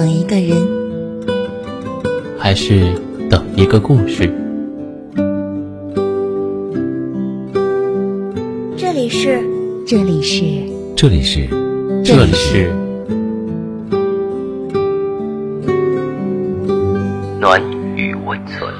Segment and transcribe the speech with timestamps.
[0.00, 0.56] 等一个人，
[2.38, 2.94] 还是
[3.28, 4.32] 等一个故事？
[8.78, 9.44] 这里是，
[9.86, 10.42] 这里是，
[10.96, 11.46] 这里是，
[12.02, 12.72] 这里是
[17.38, 17.60] 暖
[17.94, 18.72] 与温存。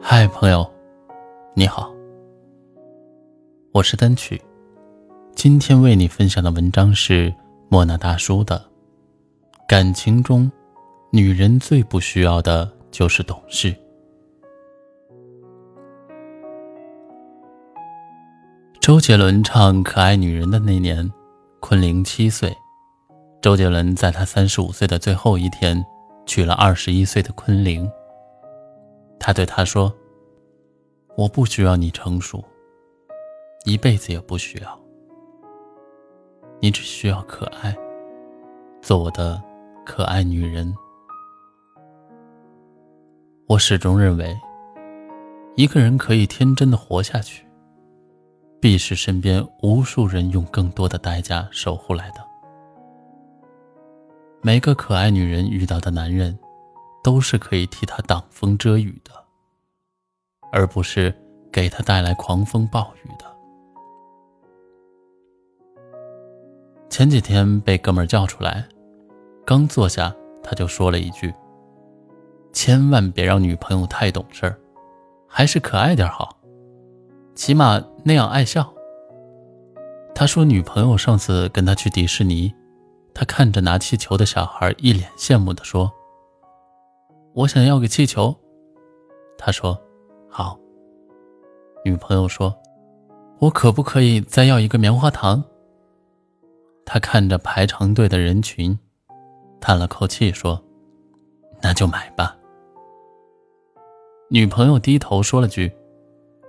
[0.00, 0.64] 嗨，朋友，
[1.54, 1.92] 你好。
[3.72, 4.42] 我是单曲，
[5.36, 7.32] 今天为你分享的文章是
[7.68, 8.58] 莫那大叔的
[9.68, 10.50] 《感情中，
[11.12, 13.72] 女人最不需要的就是懂事》。
[18.80, 21.08] 周杰伦唱《可爱女人》的那年，
[21.60, 22.52] 昆凌七岁。
[23.40, 25.80] 周杰伦在他三十五岁的最后一天，
[26.26, 27.88] 娶了二十一岁的昆凌。
[29.20, 29.94] 他对她说
[31.16, 32.44] ：“我不需要你成熟。”
[33.66, 34.80] 一辈子也不需要，
[36.60, 37.76] 你只需要可爱，
[38.80, 39.40] 做我的
[39.84, 40.74] 可爱女人。
[43.46, 44.34] 我始终认为，
[45.56, 47.46] 一个人可以天真的活下去，
[48.60, 52.26] 必是身边无数人用更多的代价守护来的。
[54.40, 56.38] 每个可爱女人遇到的男人，
[57.04, 59.12] 都是可以替她挡风遮雨的，
[60.50, 61.14] 而不是
[61.52, 63.29] 给她带来狂风暴雨的。
[67.00, 68.62] 前几天被哥们叫出来，
[69.46, 71.32] 刚坐下，他就说了一句
[72.52, 74.54] ：“千万别让女朋友太懂事儿，
[75.26, 76.36] 还是可爱点好，
[77.34, 78.70] 起码那样爱笑。”
[80.14, 82.52] 他说女朋友上次跟他去迪士尼，
[83.14, 85.90] 他看着拿气球的小孩，一脸羡慕地说
[87.32, 88.36] ：“我想要个气球。”
[89.40, 89.80] 他说
[90.28, 90.58] ：“好。”
[91.82, 92.54] 女朋友说
[93.40, 95.42] ：“我可不可以再要一个棉花糖？”
[96.92, 98.76] 他看着排长队的人群，
[99.60, 100.60] 叹了口气说
[101.62, 102.36] ：“那就买吧。”
[104.28, 105.72] 女朋友低头说了句：“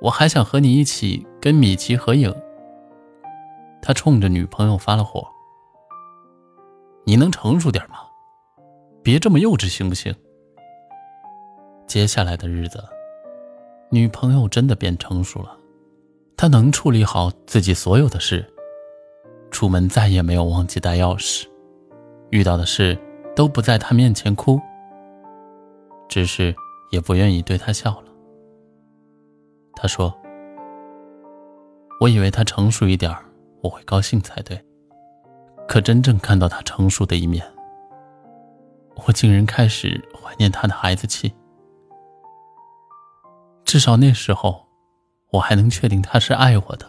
[0.00, 2.32] 我还想和你一起跟米奇合影。”
[3.82, 5.26] 他冲着女朋友发了火
[7.02, 7.96] ：“你能成熟点吗？
[9.02, 10.14] 别这么幼稚行不行？”
[11.88, 12.80] 接下来的日子，
[13.90, 15.58] 女朋友真的变成熟了，
[16.36, 18.48] 她能处理好自己所有的事。
[19.50, 21.46] 出门再也没有忘记带钥匙，
[22.30, 22.98] 遇到的事
[23.34, 24.60] 都不在他面前哭，
[26.08, 26.54] 只是
[26.90, 28.04] 也不愿意对他笑了。
[29.74, 30.14] 他说
[32.00, 33.14] ：“我以为他成熟一点
[33.62, 34.62] 我会高兴才对，
[35.66, 37.44] 可真正看到他成熟的一面，
[39.06, 41.32] 我竟然开始怀念他的孩子气。
[43.64, 44.66] 至少那时候，
[45.30, 46.86] 我还能确定他是爱我的。”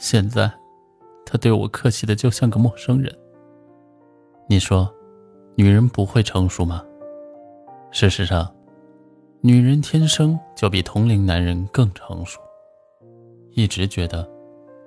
[0.00, 0.48] 现在，
[1.26, 3.12] 他对我客气的就像个陌生人。
[4.48, 4.88] 你说，
[5.56, 6.84] 女人不会成熟吗？
[7.90, 8.48] 事实上，
[9.40, 12.38] 女人天生就比同龄男人更成熟。
[13.50, 14.26] 一直觉得，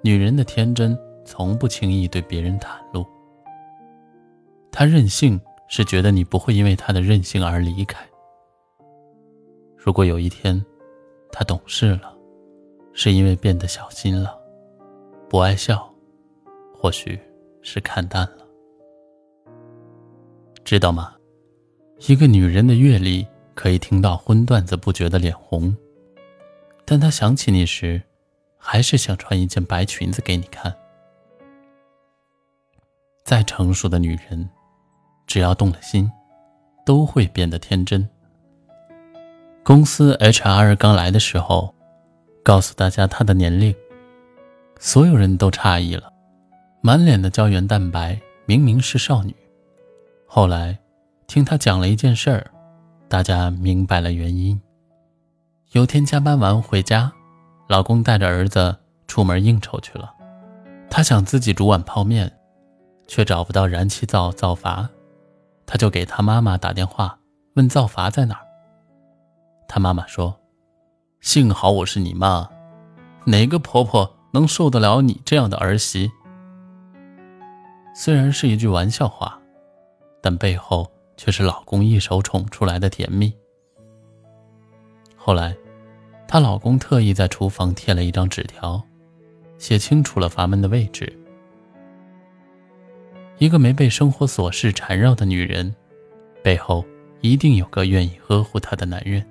[0.00, 3.04] 女人的天真从不轻易对别人袒露。
[4.70, 7.98] 她任性是觉得你不会因为她的任性而离开。
[9.76, 10.64] 如果有一天，
[11.32, 12.16] 她懂事了，
[12.92, 14.39] 是因为变得小心了。
[15.30, 15.88] 不爱笑，
[16.74, 17.16] 或许
[17.62, 18.44] 是看淡了。
[20.64, 21.14] 知道吗？
[22.08, 23.24] 一个女人的阅历
[23.54, 25.72] 可以听到荤段子不觉得脸红，
[26.84, 28.02] 但她想起你时，
[28.56, 30.74] 还是想穿一件白裙子给你看。
[33.22, 34.50] 再成熟的女人，
[35.28, 36.10] 只要动了心，
[36.84, 38.08] 都会变得天真。
[39.62, 41.72] 公司 HR 刚来的时候，
[42.42, 43.72] 告诉大家她的年龄。
[44.82, 46.10] 所有人都诧异了，
[46.80, 49.36] 满脸的胶原蛋白，明明是少女。
[50.26, 50.76] 后来，
[51.26, 52.50] 听她讲了一件事儿，
[53.06, 54.58] 大家明白了原因。
[55.72, 57.12] 有天加班完回家，
[57.68, 58.74] 老公带着儿子
[59.06, 60.14] 出门应酬去了，
[60.88, 62.32] 她想自己煮碗泡面，
[63.06, 64.88] 却找不到燃气灶灶阀，
[65.66, 67.18] 她就给她妈妈打电话
[67.54, 68.46] 问灶阀在哪儿。
[69.68, 70.34] 她妈妈说
[71.20, 72.48] ：“幸好我是你妈，
[73.26, 76.10] 哪个婆婆？”能受得了你这样的儿媳？
[77.94, 79.38] 虽然是一句玩笑话，
[80.20, 83.32] 但背后却是老公一手宠出来的甜蜜。
[85.16, 85.56] 后来，
[86.28, 88.82] 她老公特意在厨房贴了一张纸条，
[89.58, 91.12] 写清楚了阀门的位置。
[93.38, 95.74] 一个没被生活琐事缠绕的女人，
[96.42, 96.84] 背后
[97.20, 99.26] 一定有个愿意呵护她的男人。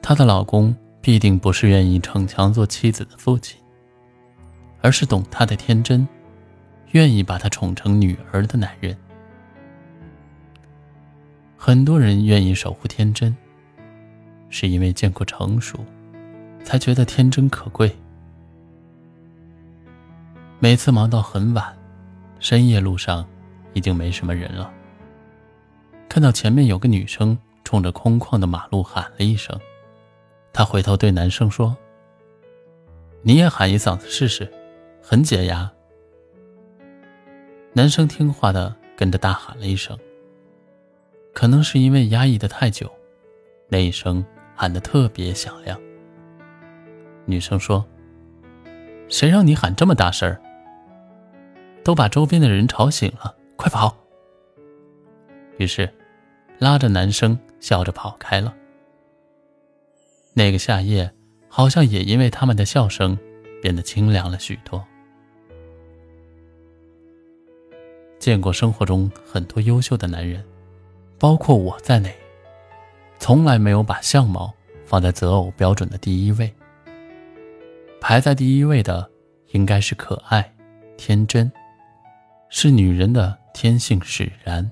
[0.00, 3.60] 她的老公必定不是愿意逞强做妻子的父亲，
[4.82, 6.06] 而是懂她的天真，
[6.92, 8.96] 愿意把她宠成女儿的男人。
[11.56, 13.36] 很多人愿意守护天真，
[14.48, 15.84] 是因为见过成熟，
[16.64, 17.94] 才觉得天真可贵。
[20.58, 21.76] 每次忙到很晚，
[22.38, 23.26] 深夜路上
[23.74, 24.72] 已经没什么人了。
[26.08, 29.58] 看到前面有个女生冲着空旷的马路喊了一声，
[30.52, 31.76] 她回头对男生说
[33.22, 34.50] ：“你也喊一嗓子试试，
[35.00, 35.70] 很解压。”
[37.72, 39.98] 男生听话的跟着大喊了一声。
[41.32, 42.90] 可能是因为压抑的太久，
[43.68, 44.24] 那一声
[44.56, 45.80] 喊得特别响亮。
[47.24, 47.86] 女生说
[49.08, 50.36] ：“谁让你喊这么大声？”
[51.84, 53.96] 都把周边的人吵醒了，快跑！
[55.58, 55.88] 于是，
[56.58, 58.52] 拉着男生笑着跑开了。
[60.34, 61.14] 那个夏夜，
[61.48, 63.16] 好像也因为他们的笑声，
[63.62, 64.84] 变得清凉了许多。
[68.20, 70.44] 见过生活中很多优秀的男人，
[71.18, 72.14] 包括我在内，
[73.18, 74.52] 从来没有把相貌
[74.84, 76.52] 放在择偶标准的第一位。
[77.98, 79.10] 排在第一位的，
[79.52, 80.54] 应该是可爱、
[80.96, 81.50] 天真。
[82.50, 84.68] 是女人的天性使然，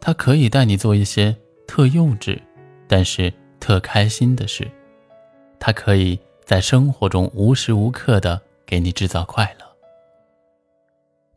[0.00, 1.36] 她可以带你做一些
[1.66, 2.40] 特幼稚，
[2.88, 4.66] 但是特开心的事。
[5.60, 9.65] 她可以在生活中无时无刻的给你制造快乐。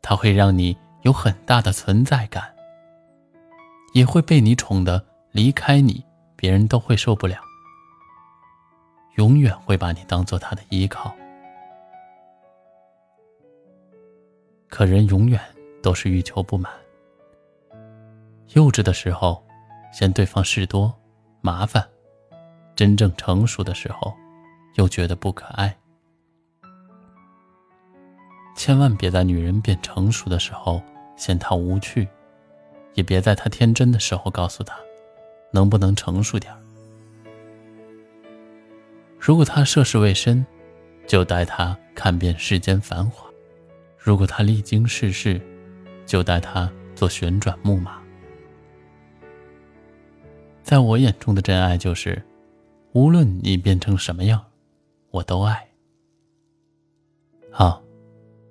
[0.02, 2.54] 他会让你有很大的存在感，
[3.94, 6.04] 也会被你宠的离开你，
[6.36, 7.40] 别人都会受不了。
[9.16, 11.14] 永远会把你当做他的依靠。
[14.68, 15.40] 可人永远
[15.82, 16.72] 都是欲求不满。
[18.54, 19.44] 幼稚的时候，
[19.92, 20.94] 嫌对方事多、
[21.40, 21.82] 麻烦；
[22.74, 24.14] 真正成熟的时候，
[24.76, 25.76] 又觉得不可爱。
[28.60, 30.82] 千万别在女人变成熟的时候
[31.16, 32.06] 嫌她无趣，
[32.92, 34.76] 也别在她天真的时候告诉她，
[35.50, 36.54] 能不能成熟点
[39.18, 40.44] 如果她涉世未深，
[41.06, 43.24] 就带她看遍世间繁华。
[43.96, 45.40] 如果她历经世事，
[46.04, 47.98] 就带她做旋转木马。
[50.62, 52.22] 在我眼中的真爱就是，
[52.92, 54.44] 无论你变成什么样，
[55.12, 55.66] 我都爱。
[57.50, 57.82] 好，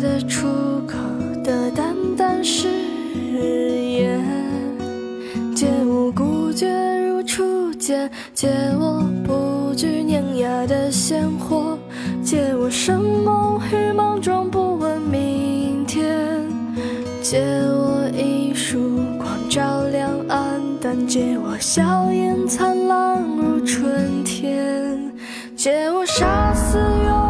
[0.00, 0.46] 的出
[0.86, 0.96] 口
[1.44, 2.68] 的淡淡誓
[3.34, 4.24] 言，
[5.54, 6.68] 借我孤绝
[7.06, 11.78] 如初见，借我不惧碾压的鲜活，
[12.22, 16.48] 借我生梦与莽撞不问明天，
[17.22, 18.78] 借我一束
[19.18, 25.12] 光照亮暗淡，借我笑颜灿烂如春天，
[25.54, 27.29] 借我杀死庸。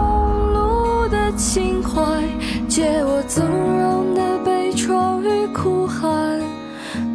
[2.81, 6.41] 借我纵容的悲怆与哭喊，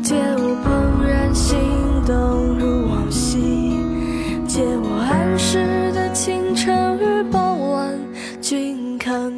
[0.04, 1.58] 借我怦然心
[2.06, 3.80] 动如往昔，
[4.48, 8.00] 借我安适的清晨与傍晚，
[8.40, 9.36] 君看